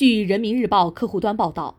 [0.00, 1.78] 据人民日报客户端报道，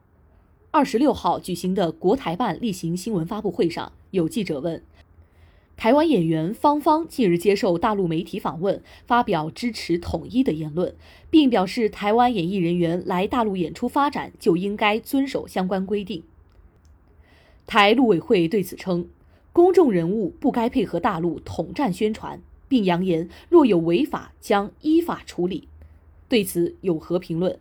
[0.70, 4.84] 二十六号举行的国台办例行新闻发布会上，有记者问。
[5.76, 10.94] 台湾演员芳芳近日接受大陆媒体访问，发表支持统一的言论，
[11.31, 16.22] 并表示台湾演艺人员来大陆演出发展就应该遵守相关规定。
[17.66, 19.10] 台陆委会对此称，
[19.52, 25.68] 公众人物不该配合大陆统战宣传，并扬言若有违法将依法处理。
[26.30, 27.58] 对此有何评论？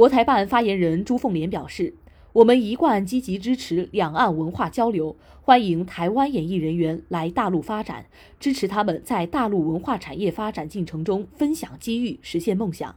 [0.00, 1.92] 国台办发言人朱凤莲表示。
[2.32, 8.06] 我们一贯积极支持两岸文化交流，欢迎台湾演艺人员来大陆发展，
[8.38, 12.96] 支持他们在大陆文化产业发展进程中分享机遇、实现梦想。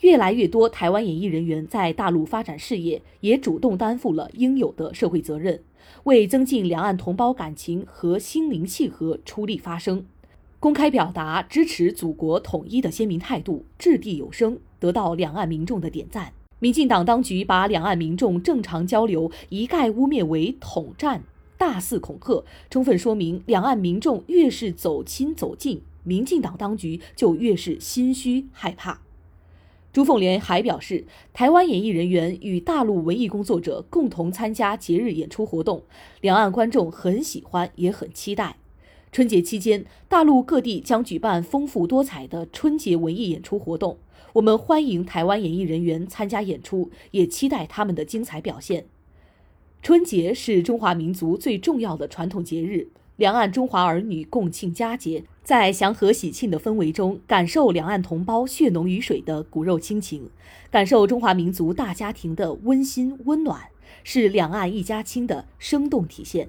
[0.00, 5.62] 越来越多台湾演艺人员在大陆发展事业，也主动担负了应有的社会责任，
[6.02, 10.04] 为增进两岸同胞感情和心灵契合出力发声，
[10.58, 16.30] 公开表达支持祖国统一的鲜明态度，掷地有声，得到两岸民众的点赞。
[16.58, 21.22] 民进党当局把两岸民众正常交流一概污蔑为统战，
[21.56, 29.00] 大肆恐吓，充分说明两岸民众越是走亲走近，民进党当局就越是心虚害怕。
[29.90, 35.82] 朱凤莲还表示，台湾演艺人员与大陆文艺工作者共同参加节日演出活动，
[36.20, 38.56] 两岸观众很喜欢，也很期待。
[39.14, 43.96] 春节期间，大陆各地将举办丰富多彩的春节文艺演出活动。
[44.32, 48.86] 我们欢迎台湾演艺人员参加演出，也期待他们的精彩表现。
[49.80, 60.28] 春节是中华民族最重要的传统节日，两岸中华儿女共庆佳节，在祥和喜庆的氛围中，感受两岸同胞血浓于水的骨肉亲情，
[60.72, 63.68] 感受中华民族大家庭的温馨温暖，
[64.02, 66.48] 是两岸一家亲的生动体现。